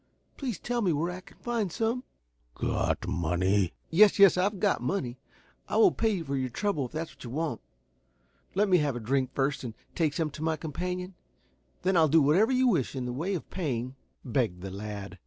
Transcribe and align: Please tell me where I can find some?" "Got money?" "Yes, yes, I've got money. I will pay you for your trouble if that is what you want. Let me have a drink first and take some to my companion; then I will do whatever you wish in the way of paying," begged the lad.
Please 0.35 0.57
tell 0.57 0.81
me 0.81 0.91
where 0.91 1.11
I 1.11 1.19
can 1.19 1.37
find 1.37 1.71
some?" 1.71 2.03
"Got 2.55 3.07
money?" 3.07 3.75
"Yes, 3.91 4.17
yes, 4.17 4.35
I've 4.35 4.59
got 4.59 4.81
money. 4.81 5.19
I 5.69 5.77
will 5.77 5.91
pay 5.91 6.09
you 6.09 6.23
for 6.23 6.35
your 6.35 6.49
trouble 6.49 6.87
if 6.87 6.91
that 6.93 7.09
is 7.09 7.13
what 7.17 7.23
you 7.23 7.29
want. 7.29 7.61
Let 8.55 8.67
me 8.67 8.79
have 8.79 8.95
a 8.95 8.99
drink 8.99 9.29
first 9.35 9.63
and 9.63 9.75
take 9.93 10.15
some 10.15 10.31
to 10.31 10.41
my 10.41 10.57
companion; 10.57 11.13
then 11.83 11.95
I 11.95 12.01
will 12.01 12.07
do 12.07 12.21
whatever 12.23 12.51
you 12.51 12.67
wish 12.67 12.95
in 12.95 13.05
the 13.05 13.13
way 13.13 13.35
of 13.35 13.47
paying," 13.51 13.95
begged 14.25 14.61
the 14.63 14.71
lad. 14.71 15.19